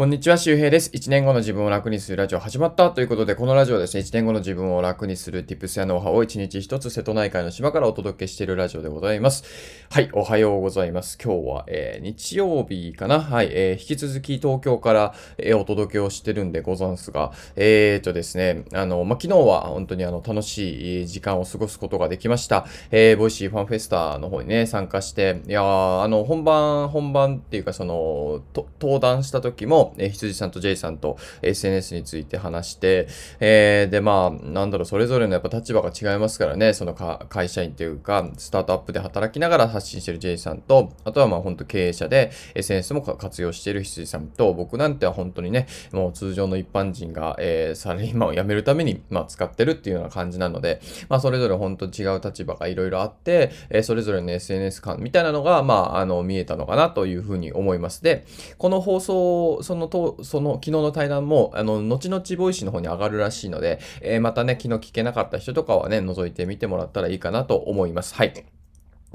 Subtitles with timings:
[0.00, 0.90] こんにちは、周平です。
[0.94, 9.44] 1年後の自分を楽にするラジオ始まったということで、このラジオはですね、1年後の自分を楽にする tips やノウハウを1日1つ瀬戸内海の島からお届けしているラジオでございます。
[9.90, 11.18] はい、おはようございます。
[11.22, 22.64] 今日は、えー、日曜日かなはい、えー、引き続き東京から、えー、お届けをしてるんでござんすが、えーとですね、あの、ま、昨日は本当にあの、楽しい時間を過ごすことができました。
[22.90, 28.40] えー、 Voicyファンフェスタの方にね、参加して、いや、あの、本番、本番っていうかその、
[28.80, 33.08] 登壇した時も、え、羊さんと J さんと SNS について話して、
[33.40, 58.02] えー、で、まあ、なんだろう、それぞれのやっぱ立場が違いますからね、その会社員というか、スタートアップで働きながら発信してる J さんと、あとはまあ本当経営者で SNS も活用している羊さんと、僕なんては本当にね、もう通常の一般人が、えー、サラリーマンを辞めるために、まあ、使ってるっていうような感じなので、まあ、それぞれ本当違う立場がいろいろあって、えー、それぞれの SNS 感みたいなのが、まあ、あの、見えたのかなというふうに思います。
[58.02, 58.26] で、
[58.58, 68.16] この放送、そのと、その昨日の対談も、あの、後々ボイシーの方に上がるらしいので、えー、またね、昨日聞けなかった人とかはね、覗いてみてもらったらいいかなと思います。
[68.16, 68.59] はい。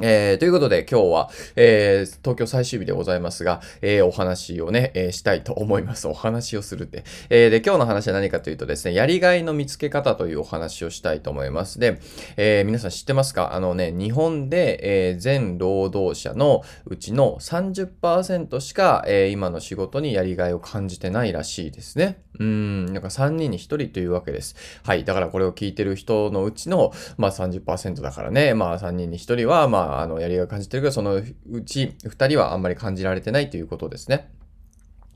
[0.01, 6.09] えー、ということで今日は、えー、東京最終日でございますが、えー、お話をね、えしたいと思います。
[6.09, 7.05] お話をするって。
[7.29, 11.79] えで、今日の話は何かというとですね、やりがいの見つけ方というお話をしたいと思います。
[11.79, 12.01] で、
[12.35, 13.53] え皆さん知ってますか？
[13.53, 22.21] あのね、日本で、え全労働者のうちの30%しか、え今の仕事にやりがいを感じてないらしいですね。
[22.37, 24.55] うん、なんか3人に1人というわけです。
[24.83, 25.05] はい。
[25.05, 31.23] だからこれを聞いてる人のうちの、まあ30%だからね、まあ3人に1人は、まあ、あの、やりがいを感じてるけど、そのう
[31.65, 34.29] ち2人はあんまり感じられてないということですね。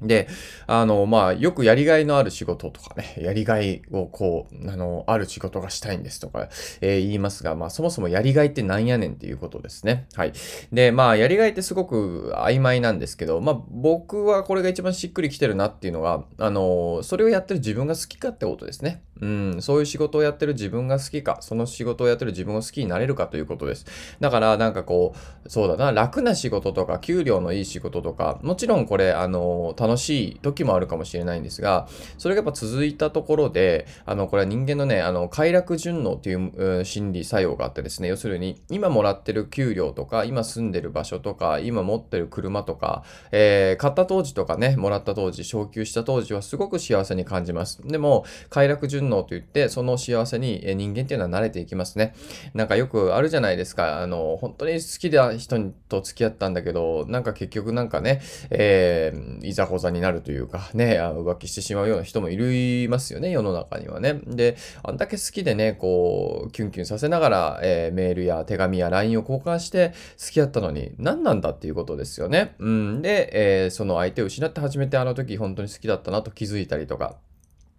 [0.01, 0.27] で、
[0.67, 6.49] あの、まあ、よくやりがいのある仕事とかね、 やりがいをこう、あの、ある仕事がしたいんですとか、
[6.81, 10.07] えー、言いますが、まあ、そもそもやりがいってなんやねんっていうことですね。
[10.15, 10.33] はい。
[10.71, 19.03] で、まあ、やりがいってすごく曖昧なんですけど、まあ、僕はこれが一番しっくりきてるなっていうのが、あの、それをやってる自分が好きかってことですね。
[19.21, 23.85] うん、そういう仕事をやってる自分が好きか、その仕事をやってる自分を好きになれるかということです。
[24.19, 25.13] だから、なんかこ
[25.45, 31.87] う、そうだな、楽な仕事とか、給料のいい仕事とか、もちろんこれ、あの、楽しい時もあるかもしれないんですが、
[32.17, 47.81] それがやっぱ続いたところで、あの、これは人間のね、あの、快楽順応という、心理作用があってですね、要するに、今もらってる給料とか、今住んでる場所とか、今持ってる車とか、えー、買った当時とかね、もらった当時、昇給した当時はすごく幸せに感じます。
[47.85, 52.13] でも、快楽順応といって、その幸せに人間っていうのは慣れていきますね。
[52.53, 54.01] なんかよくあるじゃないですか。
[54.01, 64.21] あの、本当に好きな人と付き合ったんだけど、なんか結局なんかね、えー、いざこざになるというか、ね、浮気してしまうような人もいますよね、世の中にはね。
[64.25, 72.55] で、あんだけ好きでね、こう、キュンキュンさせながら、えー、メールや手紙や LINE を交換して付き合ったのに、何なんだっていうことですよね。
[72.59, 73.01] うん。
[73.01, 77.17] で、えー、その相手を失って初めてあの時本当に好きだったなと気づいたりとか、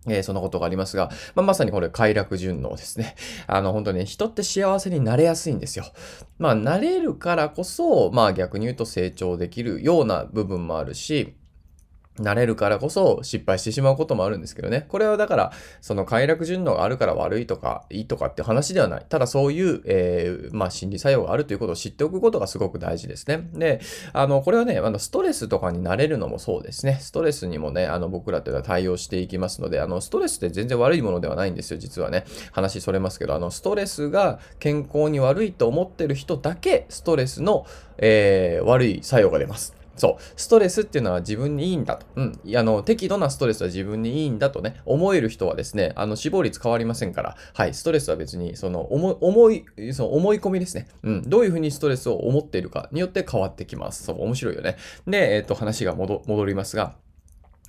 [0.06, 3.16] えー、そんなことがありますが、まあ、まさにこれ快楽順応ですね。
[3.46, 5.84] あの、本当に、ね、人って幸せになれやすいんですよ。
[6.38, 11.34] まあ、なれるからこそ、まあ逆に言うと成長できるような部分もあるし、
[12.20, 14.86] 慣れるからこそ失敗してしまうこともあるんですけどね。
[14.88, 19.06] これはだから、その快楽順応があるから悪いとか、いいとかって話ではない。
[19.08, 23.48] ただそういう、えー、まあ心理作用があるということを知っておくことがすごく大事ですね。
[23.54, 23.80] で、
[24.12, 26.98] あの、これはね、あの、ストレスとかになれるのもそうですね。
[27.00, 32.24] ストレスにもね、あの、僕らっていうのは対応していきますので、あの、ストレスって全然悪いものではないんですよ、実はね。
[32.52, 37.66] 話それますけど、あの、ストレスが健康に悪いと思ってる人だけ、ストレスの、
[37.98, 39.79] えー、悪い作用が出ます。
[40.00, 40.22] そう。
[40.34, 42.06] ストレスっていうのは自分にいいんだと。
[42.16, 42.40] うん。
[42.56, 47.74] あの、適度なストレスは自分にいいんだとね、思える人はですね、あの、死亡率変わりませんから、はい。
[47.74, 50.88] ストレスは別に、その、思い、思い、その思い込みですね。
[51.02, 51.22] うん。
[51.28, 54.04] どういうふうにストレスを思っているかによって変わってきます。
[54.04, 54.76] そう、面白いよね。
[55.06, 56.94] で、えっ、ー、と、話が戻りますが、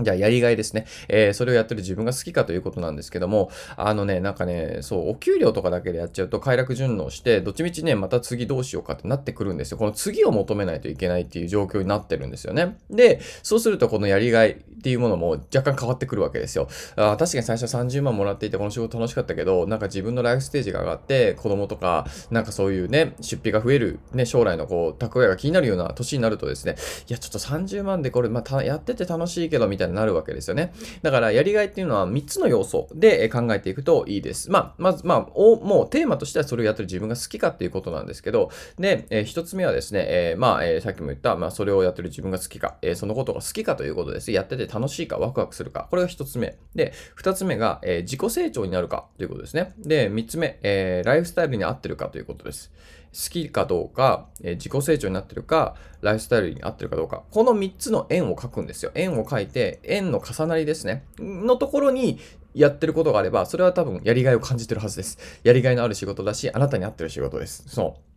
[0.03, 0.85] じゃあ、やりがいですね。
[1.07, 9.77] えー、それをやってる自分が好きかということなんですけども、あのね、なんかね、そう、お給料とかだけでやっちゃうと快楽順応して、どっちみちね、また次どうしようかってなってくるんですよ。
[9.77, 12.77] この次を求めないといけないっていう状況になってるんですよね。
[12.89, 16.67] で、そうするとこのやりがいっていうものも若干変わってくるわけですよ。
[16.95, 26.75] あ確かに最初30万もらっていてこの仕事楽しかったけど、なんか自分のライフステージが上がって、子供とか、なんかそういうね、出費が増える、ね、将来のこう、蓄えが気になるような年になるとですね、
[27.07, 30.73] いや、ちょっと30万でこれ、まあ、やってて楽しいけど、みたいなになるわけですよね。
[31.01, 34.49] だから、やりがいっていうのは3つの要素で考えていくといいです。
[34.49, 38.49] まあ、まず、まあ、もうテーマとしてはそれをやってる自分が好きかっていうことなんですけど、
[38.79, 44.31] で、えー、1つ目はですね、えー、まあ、えー、さっきも言った、まあ、それをやってる自分が好きか、えー、そのことが好きかということです。
[44.31, 45.87] やってて楽しいか、ワクワクするか。
[45.89, 46.57] これが1つ目。
[46.75, 49.73] で、2つ目が、え、自己成長になるかということですね。
[49.77, 52.71] で、3つ目、えー、ライフスタイルに合ってるかということです。
[53.13, 57.23] 好きかどうか、えー、自己成長になってるか、ライフスタイルに合ってるかどうか。
[57.29, 58.91] この3つの円を書くんですよ。
[58.95, 61.03] 円を書いて、円の重なりですね。
[61.19, 62.19] のところに
[62.53, 65.17] やってることがあれば、それは多分やりがいを感じてるはずです。
[65.43, 67.63] やりがいのある仕事だし、あなたに合ってる仕事です。
[67.67, 68.10] そう。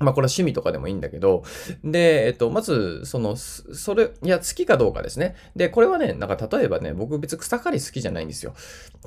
[0.00, 1.42] まあこれは趣味とかでもいいんだけど、
[1.82, 5.34] で、えっと、まず、その、それ、いや、好きかどうかですね。
[5.56, 8.54] で、これはね、なんか例えばね、僕別草刈り好きじゃないんですよ。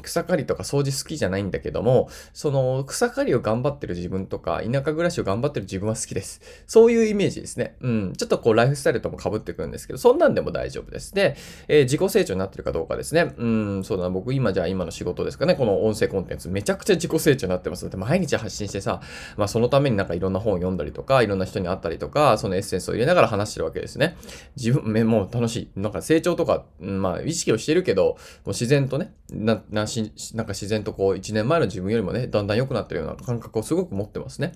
[0.02, 6.42] 草刈りとか掃除好きじゃないんだけども、その、草刈りを頑張ってる自分とか、田舎暮らしを頑張ってる自分は好きです。
[6.68, 7.76] そういうイメージですね。
[7.82, 8.14] うん。
[8.18, 11.14] ちょっとこう、ライフスタイルとも被ってくるんですけど、そんなんでも大丈夫です。
[11.14, 11.36] で、
[11.68, 13.34] えー、自己成長になってるかどうかですね。
[13.38, 15.56] うん、そうだな、僕今じゃあ今の仕事ですかね。
[15.56, 19.02] この音声コンテンツ、めちゃくちゃ自己成長になってますので、毎日発信してさ、
[19.38, 24.18] まあそのためになんかいろんな本を読んだりとか、いろんな人に会ったりとか、そのエッセンスを入れながら話してるわけですね。
[24.56, 25.80] 自分、もう楽しい。
[25.80, 28.16] なんか成長とか、まあ意識をしてるけど、も
[28.48, 34.54] う自然とね、な、なし、なんか自然とこう1年前の自分よりもね、だんだん良くなってるような感覚をすごく持ってますね。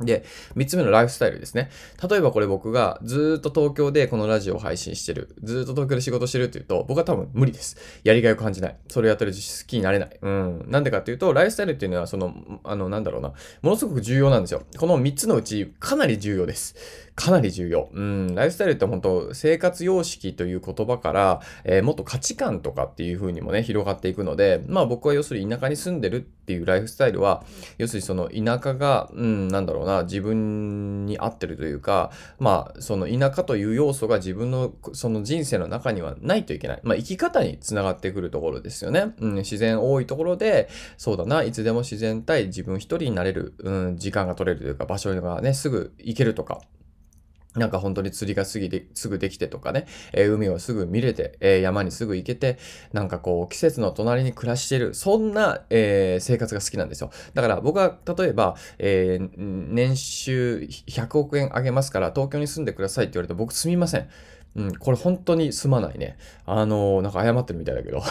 [0.00, 0.24] で、
[0.54, 1.70] 三つ目のライフスタイルですね。
[2.08, 5.34] 例えばこれ僕がずっと東京でこのラジオを配信してる。
[5.42, 7.76] ずっと東京で仕事してるっていうと、僕は多分無理です。
[8.04, 8.76] やりがいを感じない。
[8.88, 10.18] それをやってる好きになれない。
[10.20, 10.66] うん。
[10.68, 12.34] なんでかっていうと、ライフスタイルっていうのは、その、
[12.64, 13.32] あの、なんだろうな。
[13.62, 14.62] ものすごく重要なんですよ。
[14.76, 16.76] この三つのうち、かなり重要です。
[17.18, 17.88] かなり重要。
[17.92, 27.42] うん、ライフスタイルって本当生活様式という言葉から、えー、もっと価値観とかっていう風にもね、広がっていくので、まあ僕は要するに田舎に住んでるっていうライフスタイルは、
[27.76, 36.80] 要するにその田舎が、うん、なんだろうな、自分に合ってるというか、まあその田舎という要素が自分のその人生の中にはないといけない。
[36.84, 39.14] まあ生き方につながってくるところですよね。
[39.18, 46.60] うん、自然多いところで、そうだな、いつでも自然対自分一人になれる、うん、時間が取れるというか、場所がね、すぐ行けるとか、
[47.58, 52.58] なんか本当に釣りがすぎて、すぐできてとかね、えー、海をすぐ見れて、えー、山にすぐ行けて、
[52.92, 57.10] なんかこう、季節の隣に暮らしてる、そんな、えー、生活が好きなんですよ。
[57.34, 64.08] だから僕は例えば、え年収100億円あげますから東京に住んでくださいって言われて僕住みません。
[64.56, 66.16] うん、これ本当にすまないね。
[66.46, 67.98] あのー、なんか謝ってるみたいだけど。
[67.98, 68.02] い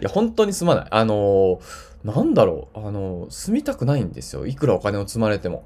[0.00, 0.86] や、本当にすまない。
[0.90, 1.60] あのー、
[2.04, 2.78] なんだろう。
[2.78, 4.46] あのー、住みたくないんですよ。
[4.46, 5.64] いくらお金を積まれても。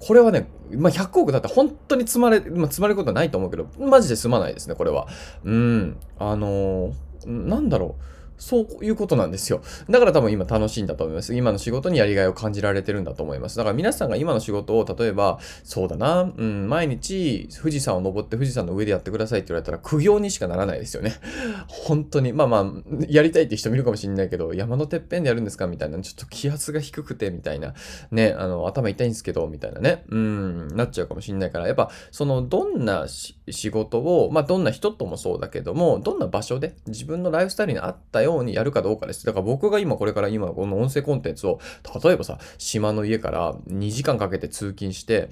[0.00, 5.08] これはね、まあ、100億だったら本当に積まれ、まあ、積まれることはないと思うけど、マジで済まないですね、これは。
[5.44, 5.96] うん。
[6.18, 8.02] あのー、なんだろう。
[8.38, 9.62] そういうことなんですよ。
[9.90, 11.34] だから多分今楽しいんだと思います。
[11.34, 13.56] 今の仕事にやりがいを感じられてるんだと思います。
[13.56, 21.14] だから皆さんが今の仕事を、例えば、そうだな、うん、毎日富士山を登って富士山の上でやってくださいって言われたら苦行にしかならないですよね。
[21.68, 22.32] 本当に。
[22.32, 22.64] まあまあ、
[23.08, 25.98] やりたいって人もいるかもしれないけど、山のてっぺんでやるんですかみたいな。
[26.00, 27.74] ちょっと気圧が低くて、みたいな。
[28.10, 30.04] ね、あの、頭痛いんですけど、みたいなね。
[30.08, 39.24] うん、なっちゃうかもしれないから、やっぱ、その、どんな仕事を、まあ、どんな人ともそうだけども、どんな場所で自分のライフスタイルに合ったよようにやるかどうかです。
[39.24, 41.58] だから僕が今これから今この音声コンテンツを、
[42.02, 45.30] 例えばさ、島の家から2時間かけて通勤して、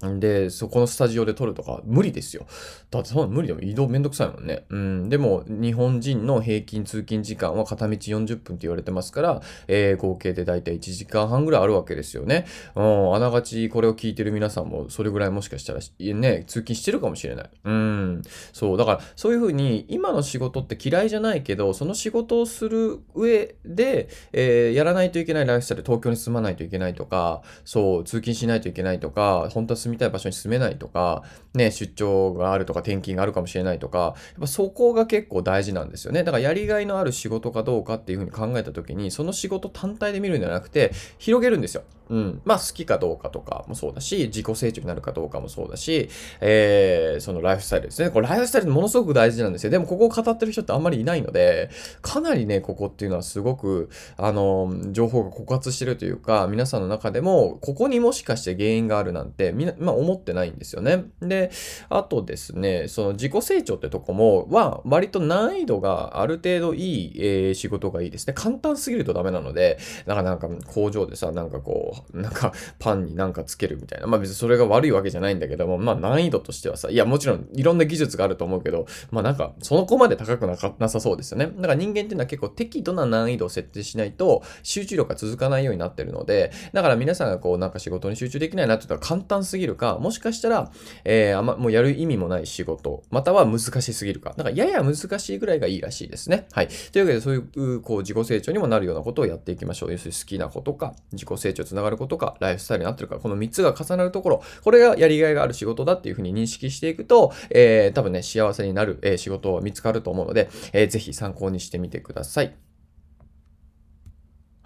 [0.00, 2.46] で、そこのスタジオで撮るとか無理ですよ。
[2.90, 4.66] だってそんな無理でも移動めんどくさいもんね。
[4.68, 5.08] うん。
[5.08, 12.46] でも、日本人の平均通勤時間は片道40分って言われてますから、えー、合計でだいたい1時間半ぐらいあるわけですよね。
[12.74, 13.14] うん。
[13.14, 17.50] あながちこれを聞いてる皆さんもそれぐらいもしかしたらね、通勤してるかもしれない。
[17.64, 18.22] うん。
[18.52, 18.78] そう。
[18.78, 31.22] だから、そういうふうに今の仕事って嫌いじゃないけど、その仕事をする上で、えー、やらないといけないライフスタイル、東京に住まないといけないとか、そう、通勤しないといけないとか、本当は住みたい場所に住めないとか、
[31.54, 36.24] ね、出張があるとか転勤があるかもしれないとか、やっぱそこが結構大事なんですよね。
[36.24, 41.82] だからやりがいのある仕事かどうかっていうふうに考えた時に、その仕事単体で見るんじゃなくて、広げるんですよ。
[42.08, 42.40] うん。
[42.44, 46.08] まあ好きかどうかとかもそうだし、自己成長になるかどうかもそうだし、
[46.40, 48.10] えー、そのライフスタイルですね。
[48.10, 49.70] これライフスタイルものすごく大事なんですよ。
[49.70, 51.70] でもここを語ってる人ってあんまりいないので、
[52.02, 61.04] かなりね、ここっていうのはすごく、あの、情報が枯渇してるというか、皆さんの中でも、ここにもしかして原因があるなんて、みんな、まあ思ってないんですよね。
[61.20, 61.50] で、
[61.88, 68.34] あとですね、その自己成長ってとこも、は、割と難易度がある程度いい、えー、仕事がいいですね。
[68.34, 74.06] 簡単すぎるとダメなので、なんかなんか工場でさ、なんかこう、なんかパンになんかつけるみたいな。
[74.06, 81.46] まあ別にそれが悪いわけじゃないんだけども、まあ難易度としてはさ、いやもちろんいろんな技術があると思うけど、まあなんかその子まで高くなかなさそうですよね。
[81.46, 90.70] だから人間っていうのは結構適度な難易度を設定しないと集中力が続かないようになってるので、だから皆さんがこうなんか仕事に集中できないなって言ったら簡単すぎるるか、もしかしたら、
[91.04, 94.34] えー、あまもうやる意味もない仕事、または難しすぎるか。
[94.36, 96.46] だかやや難しいぐらいがいいらしいですね。
[96.52, 96.68] はい。
[96.92, 99.92] というわけでそういうこう自己成長にもなるようなことをやっていきましょう。
[99.92, 112.65] 要するに好きなことか、自己成長につながることか、ライフスタイルになってるか、この3つが重なるところ、これがやりがいがある仕事だっていうふうに認識していくと、えー、多分ね、幸せになる、えー、仕事を見つかると思うので、えー、ぜひ参考にしてみてください。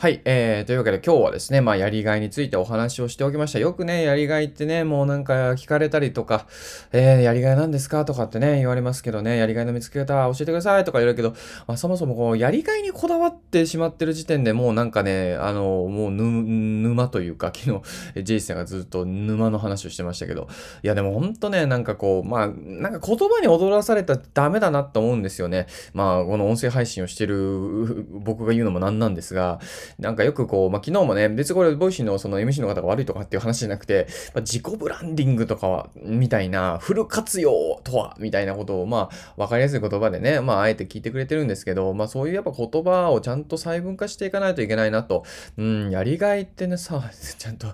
[0.00, 3.58] はい、えー、というわけで今日はですね、まあ、やりがいについてお話をしておきました。
[3.58, 6.46] よくね、やりがいってね、もうなんか聞かれたりとか、
[6.90, 11.34] えー、やりがいなんですかとかってね、言われますけどね、やりがいの見つけ方教えてくださいとか言われるけど、
[11.66, 20.48] まあ、そもそもこう、やりがいにこだわってしまってる時点でもうなんかね、あの、もう沼というか、 昨日、ジェイさんがずっと沼の話をしてましたけど、
[20.82, 25.66] いやでもほんとね、なんかこう、まあ、なんか言葉に踊らされたらダメだなと思うんですよね。
[25.92, 29.60] まあ、この音声配信をしてる僕が言うのもなんなんですが、
[29.98, 45.24] なんかよくこう、まあ、昨日もね、別にこれ、 Voicy のその MC の方が悪いとかっていう話じゃなくて、まあ、自己ブランディングとかは、みたいな、フル活用とは、みたいなことを、まあ、わかりやすい言葉でね、まあ、あえて聞いてくれてるんですけど、まあ、そういうやっぱ言葉をちゃんと細分化していかないといけないなと。
[45.56, 47.02] うん、やりがいってね、さ、
[47.38, 47.68] ちゃんと、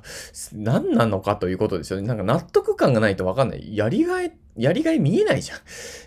[0.52, 2.06] 何なのかということですよね。
[2.06, 3.76] なんか納得感がないとわかんない。
[3.76, 5.58] やりがいって、やりがい見えないじゃん。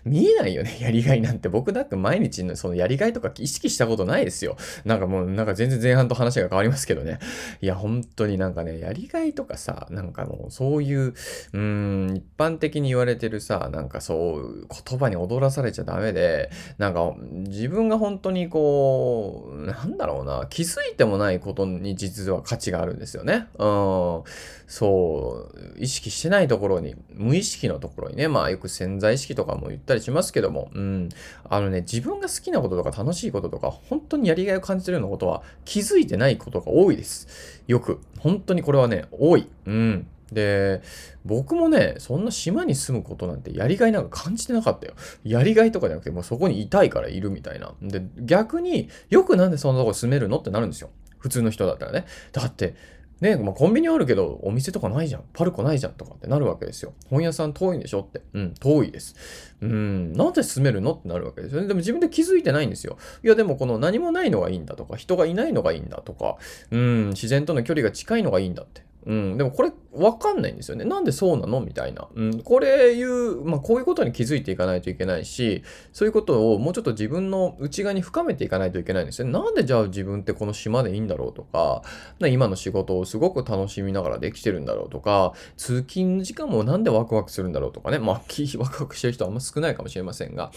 [0.09, 1.49] 見えないよね、 やりがいなんて。
[1.49, 4.57] 僕だって毎日のそのやりがいとか意識したことないですよ。
[4.85, 7.19] なんかもう、なんか全然前半と話が変わりますけどね。
[7.61, 17.13] いや、本当になんかね、やりがいとかさ、なんかもうそういう、うーん、一般的に言われてるさ、なんかそう言葉に踊らされちゃダメで、なんか
[17.47, 23.47] 自分が本当にこう、なんだろうな、気づいてもないことに実は価値があるんですよね。
[23.57, 24.23] うん。
[24.67, 31.09] そう、意識してないところに、無意識のところにね、まあまあよく潜在意識とかも言ったりしますけども、うん。
[31.49, 37.63] あのね、自分が好きなこととか楽しいこととか、本当にやりがいを感じてるようなことは気づいてないことが多いです。
[37.67, 37.99] よく。
[38.19, 39.47] 本当にこれはね、多い。
[39.65, 40.07] うん。
[40.31, 40.81] で、
[41.25, 44.93] 僕もね、そんな島に住むことなんてやりがいなんか感じてなかったよ。
[45.23, 47.73] やりがいとかじゃなくて、もうそこにいたいからいるみたいな。
[47.81, 50.37] で、逆によくなんでそんなとこ住めるの？
[50.37, 50.91] ってなるんですよ。
[51.17, 52.05] 普通の人だったらね。
[52.31, 52.75] だって、
[53.21, 55.23] ねまあ、コンビニあるけど、お店とかないじゃん。
[55.33, 56.93] パルコないじゃんとかってなるわけですよ。
[57.09, 58.21] 本屋さん遠いんでしょって。
[58.33, 59.15] うん、遠いです。
[59.61, 61.67] うん、なんで住めるのってなるわけですよね。
[61.67, 62.97] でも自分で気づいてないんですよ。
[63.23, 66.37] いや、でもこの何もないのがいいんだとか、人がいないのがいいんだとか、
[66.71, 68.88] うん、自然との距離が近いのがいいんだって。
[69.09, 70.85] うん、でもこれわかんないんですよね。
[70.85, 72.07] なんでそうなのみたいな。
[72.13, 79.31] うん、これいう、まあこういうことに気づいていかないといけないし、そういうことをもうちょっと自分の内側に深めていかないといけないんですよね。
[79.31, 81.81] なんでじゃあ自分ってこの島でいいんだろうとか、
[82.19, 87.97] 今の仕事をすごく楽しみながらできてるんだろうとか、通勤時間もなんでワクワクするんだろうとかね。
[87.97, 88.21] まあ、
[88.59, 90.51] ワクワクしてる人はあんま少ないかもしれませんが、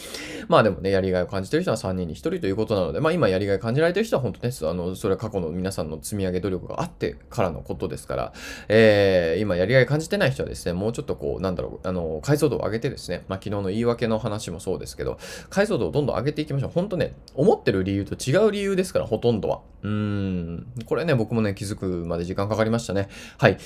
[0.49, 8.33] まあでもね、やりがいを感じてる人は3人に1人ということなので、まあ今やりがい感じられてる人は本当ね、あの、それは過去の皆さんの積み上げ努力があってからのことですから、
[8.69, 15.19] えー、今やりがい感じてない人はですね、もうちょっとこう、なんだろう、あの、解像度を上げてですね、まあ、昨日の言い訳の話もそうですけど、
[15.51, 16.71] 解像度をどんどん上げていきましょう。
[16.71, 19.61] ほんとね、思ってる理由と違う理由ですから、ほとんどは。
[19.83, 23.09] うん、これね、僕もね、気づくまで時間かかりましたね。
[23.39, 23.59] はい。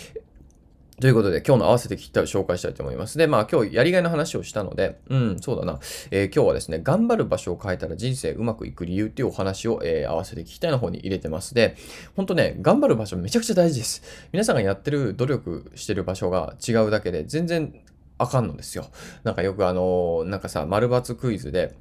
[0.99, 3.19] ということで、今日の合わせて聞きたいを紹介したいと思います。
[3.19, 5.79] で、まあ今日やりがいの話をしたので、うん、そうだな。
[6.11, 11.53] えー、今日はですね、頑張る場所を変えたら人生うまくいく理由っていうお話を、えー、合わせて聞きたいの方に入れてます。
[11.53, 11.77] で、
[12.17, 14.03] ほんとね、頑張る場所めちゃくちゃ大事です。
[14.33, 17.75] 皆さんがやってる努力してる場所が違うだけで、全然
[18.17, 18.87] あかんのですよ。
[19.23, 21.75] なんかよくあのー、なんかさ、丸抜クイズで、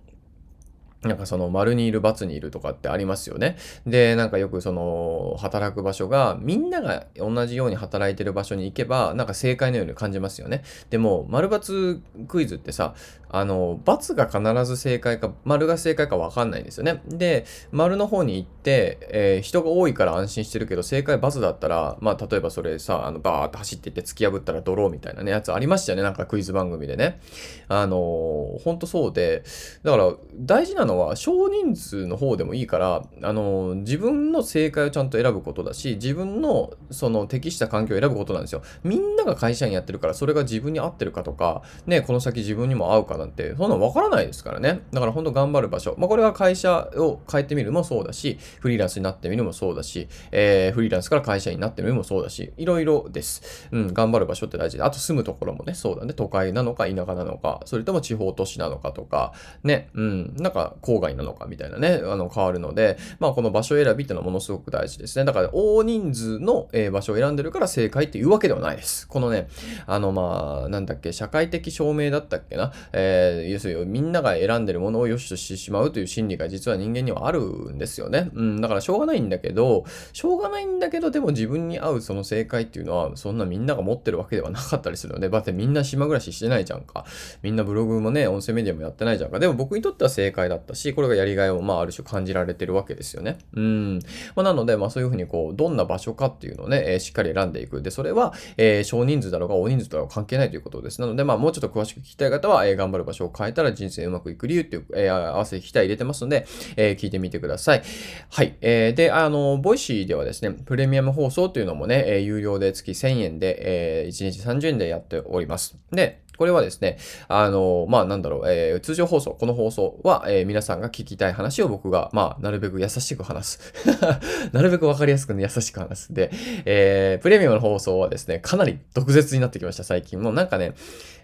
[1.05, 3.57] なんかその丸にいる×にいるとかってありますよね。
[3.85, 10.63] で、なんかよくその働く場所がみんなが同じように働いてる場所に行けばなんか正解のように感じますよね。
[10.89, 12.95] でも丸×クイズってさ、
[13.29, 17.01] あの、×が必ず正解か、丸が正解かわかんないんですよね。
[17.07, 26.03] で、丸の方に行って、えー、人が多いから安心してるけど正解×だったら、まあ例えばそれさ、あのバーって走っていって突き破ったらドローみたいなね、やつありましたよね。
[26.03, 27.19] なんかクイズ番組でね。
[27.67, 29.43] あのー、ほんとそうで、
[29.83, 38.61] だから大事なのは少人数の方でもいいから、あの、自分の正解をちゃんと選ぶことだし、自分のその適した環境を選ぶことなんですよ。
[38.83, 44.81] みんなが会社員やってるから、それが自分に合ってるかとか、ね、この先自分にも合うかなんて、そんなのわからないですからね。
[44.91, 45.95] だから本当頑張る場所。
[45.97, 53.67] まあ、これは会社を変えてみるもそうだし、フリーランスになってみるもそうだし、えー、フリーランスから会社員になってみるもそうだし、いろいろです。
[53.71, 54.83] うん、頑張る場所って大事で。
[54.83, 56.13] あと住むところもね、そうだね。
[56.13, 59.33] 都会なのか田舎なのか、それとも地方都市なのかとか、
[59.63, 65.25] ね、うん、なんか郊外なのかみたいなね、あの、変わるので、まあ、この場所選びっていうのはものすごく大事ですね。
[65.25, 69.07] だから、大人数の、え、場所を選んでるから正解っていうわけではないです。
[69.07, 69.47] このね、
[69.87, 78.29] あの、まあ、なんだっけ、社会的証明だったっけな、えー、要するにみんなが選んでるものを良しとしてしまうという心理が実は人間にはあるんですよね。
[78.33, 87.05] うん、だからしょうがないんだけど、しょうがないんだけど、でも自分に合うその正解っていうのは、そんなみんなが持ってるわけではなかったりするので、だってみんな島暮らししてないじゃんか。
[87.41, 89.39] みんなブログもね、音声メディアもやってないじゃんか。
[89.39, 93.37] でも僕にとっては正解だったし、これがやりがいを、まあ、ある種感じられてるわけですよね。
[93.53, 93.99] うん。
[94.35, 97.81] まあ、なので、まあ、そういうふうに、こう、どんな場所かっていうのをね、えー、しっかり選んでいく。
[97.81, 100.99] で、それは、えー、少人数だろうが大人数だろうが関係ないということです。
[100.99, 106.45] なので、まあ、もうちょっと詳しく聞きたい方は、えー、頑張る場所を変えたら人生うまくいく理由っていう、えー、合わせて聞きたい入れてますので、
[106.75, 107.83] えー、聞いてみてください。
[108.29, 108.55] はい。
[108.61, 115.77] えー、で、あの、 Voicy ではですね、プレミアム放送というのもね、えー、有料で月1000円で、えー、1日30円でやっております。
[115.91, 123.73] で、これはですね、あの、まあ、なんだろう、えー、通常放送、この放送は、えー、皆さんが聞きたい話を僕が、まあ、なるべく優しく話す。
[124.51, 126.13] なるべくわかりやすく、ね、優しく話す。
[126.13, 126.31] で、
[126.65, 130.21] えー、プレミアムの放送はですね、かなり毒舌になってきました、最近。
[130.21, 130.73] もうなんかね、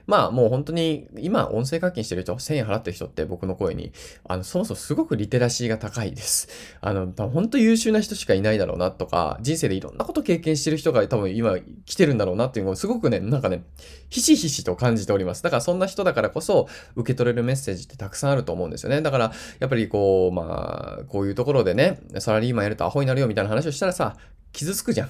[0.07, 3.91] まあもう本当に今音声課金してる人、1000円払ってる人って僕の声に、
[4.27, 6.47] あの、そもそもすごくリテラシーが高いです。
[6.81, 13.63] あの、本当優秀な人しかいないだろうなとか、人生でいろんなこと経験してる人が多分今来てるんだろうなっていうのをすごくね、なんかね、
[14.09, 15.43] ひしひしと感じております。
[15.43, 19.01] だからそんな人だからこそ受け取れるメッセージってたくさんあると思うんですよね。
[19.01, 24.17] だから、やっぱりこう、まあ、こういうところでね、サラリーマンやるとアホになるよみたいな話をしたらさ、
[24.53, 25.09] 傷つくじゃん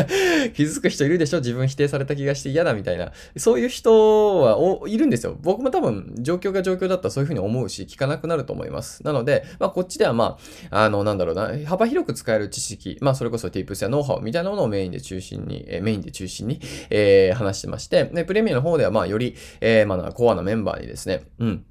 [0.54, 1.38] 傷つく人いるでしょ？
[1.38, 3.12] 自分否定された気がして嫌だみたいな。
[3.36, 5.36] そういう人はいるんですよ。
[5.40, 9.02] 僕も多分状況が状況だったらそういうふうに思うし、聞かなくなると思います。
[9.04, 10.36] なので、まあこっちではま
[10.70, 21.64] あ、あの、なんだろうな、幅広く使える知識、まあそれこそティープスやノウハウみたいなものをメインで中心に、えメインで中心に、えー、話してまして、で、プレミアの方ではまあより、えー、まあコアなメンバーにですね、うん。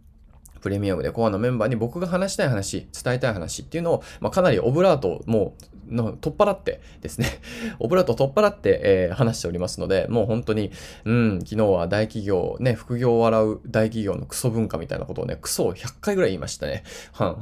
[0.62, 7.28] プレミアムでコアなメンバーに僕が話したい話、伝えたい話っていうのを、まあ、かなりオブラートもうの取っ払ってですね、
[7.80, 10.72] オブラート取っ払って、えー、話しておりますので、もう本当に、
[11.06, 16.84] うん、昨日は大企業、ね、副業を笑う大企業のクソ文化みたいなことをね、クソを100回ぐらい言いましたね。
[17.12, 17.42] はん。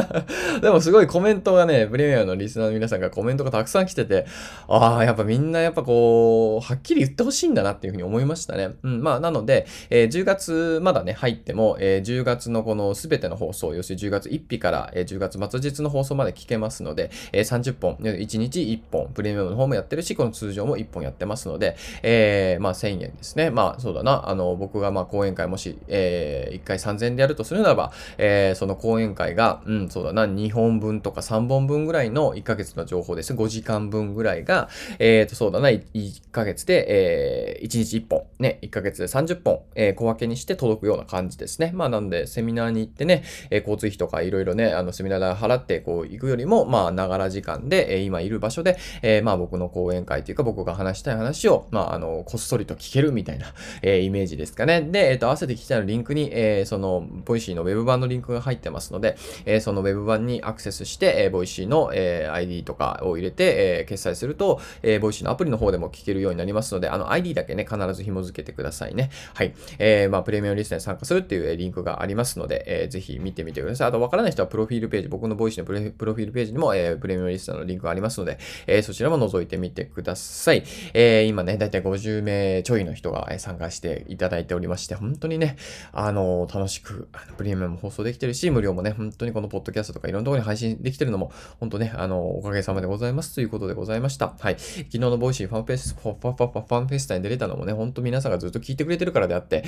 [0.60, 4.26] でもすごいコメントがね、プレミアムのリスナーの皆さんがコメントがたくさん来てて、
[4.68, 8.70] ああ、やっぱみんなやっぱこう、はっきり言ってほしいんだなっていうふうに思いましたね。
[8.82, 23.50] うん、まあ、なので、えー、10月まだね、入っても、えー、10月のこのすべての放送、要するに10月1日から、えー、10月末日の放送まで聞けますので、えー、30本、1日1本、プレミアムの方もやってるし、この通常も1本やってますので、えー、まあ1000円ですね。
[23.50, 33.38] まあそうだな、あの、僕がまあ講演会もし、えー、1回3000円でやるとするならば、えー、その講演会が、うん、そうだな、2本分とか3本分ぐらいの1ヶ月の情報ですね。
[33.38, 34.68] 5時間分ぐらいが、
[34.98, 41.70] えーと、そうだな、1ヶ月で、えー、1日1本、ね、1ヶ月で30本、えー、小分けにして届くような感じですね。
[41.74, 54.82] まあなんで、セミナーに行ってね、えー、交通費とかいろいろね、あの、セミナー代払って、こう、行くよりも、まあ、ながら時間で、え、今いる場所で、え、まあ僕の講演会というか僕が話したい話を、まああの、こっそりと聞けるみたいな、 え、イメージですかね。
[54.82, 59.16] で、えっ、と、合わせて聞きたいのリンクに、えー、その、 Voicy のウェブ版のリンクが入ってますので、
[59.46, 69.10] え、そのウェブ版にアクセスして、えー、 Voicy の、え、ID とかを入れて、え、決済すると、えー、 Voicy のアプリの方でも聞けるようになりますので、あの、ID だけね、必ず紐付けてくださいね。
[69.34, 69.54] はい。
[69.78, 73.88] えー、まあ、プレミアムリストに参加するっていう、え、リンクがありますので、えー、ぜひ見てみてください。
[73.88, 75.72] あと、わからない人はプロフィールページ、僕の Voicy のプ
[76.04, 80.64] ロフィールページにも、えー、プレミアムリストのリンクがありますので、えー、そちらも覗いてみてください。
[80.94, 85.56] えー、今ね、だいたい50名ちょいの人が参加していただいておりまして、本当にね、
[85.92, 94.34] あの、楽しく、プレミアム放送できてるし、無料もね、本当にこのポッドキャストとかいろんなところに配信できてるのも、本当ね、あの、おかげさまでございますということでございました。
[94.38, 94.56] はい。
[94.58, 99.64] 昨日の Voicy ファンフェス、ファファファファンフェスタに出れたのもね、本当皆さんがずっと聞いてくれてるからであって、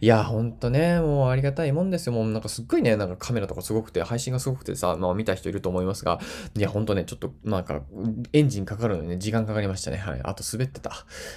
[0.00, 2.12] いや、本当ね、もうありがたいもんですよ。
[2.12, 6.20] もうなんかすっごいね、なんかカメラとかすごくて、配信がすごくてさ、まあ見た人いると思いますが、
[6.56, 7.82] いや、本当ね、ちょっとなんか、
[8.32, 9.96] エンジンかかるのにね、時間かかりましたね。
[9.96, 10.20] はい。
[10.22, 10.92] あと滑ってた。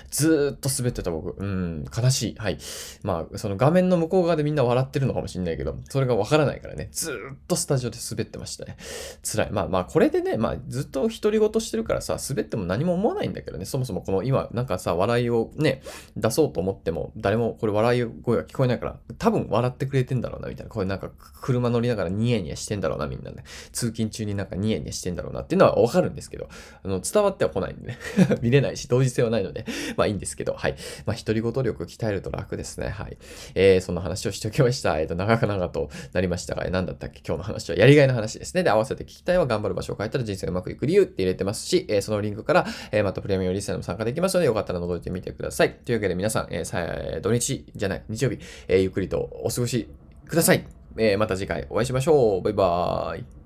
[0.09, 1.39] ずーっと滑ってた僕。
[1.39, 2.35] うん、悲しい。
[2.37, 2.57] はい。
[3.03, 8.77] まあ、その画面の向こう側でみんな笑ってるのかもしんないけど、それがわからないからね、ずーっとスタジオで滑ってましたね。
[9.23, 9.51] 辛い。
[9.51, 15.81] まあまあ、これでね、まあ、ずっと独り言してるからさ、滑っても何も思わないんだけどね、そもそもこの今、なんかさ、笑いをね、
[16.15, 20.69] 出そうと思っても、誰もこれ笑い声が聞こえないから、多分笑ってくれてんだろうな、みたいな。
[20.69, 23.43] これなんか、車乗りながらニヤニヤしてんだろうな、みんなね。
[23.71, 26.49] 通勤中になんかニヤニヤしてんだろうなっていうのはわかるんですけど、
[26.83, 27.97] あの、伝わっては来ないんでね。
[28.41, 30.75] 見れないし、同時性はないので、まあいいんですけど、はい。
[31.05, 32.89] まあ、独り言力鍛えると楽ですね。
[32.89, 33.17] はい。
[33.55, 34.99] えー、そんな話をしておきました。
[34.99, 37.21] えっ、ー、と、長く長となりましたが、えー、何だったっけ？
[37.25, 38.63] 今日の話はやりがいの話ですね。
[38.63, 45.73] で、合わせて聞きたいは頑張る場所を変えたら人生がうまくいく理由って入れてますし、えー、そのリンクから、えー、またプレミアムリスナーも参加できますので、よかったら覗いてみてください。
[45.73, 46.85] というわけで皆さん、えー、さ
[47.21, 49.87] 土日じゃない、日曜日、えー、ゆっくりとお過ごし
[50.27, 50.65] ください。
[50.97, 52.41] えー、また次回お会いしましょう。
[52.41, 53.36] バイバーイ。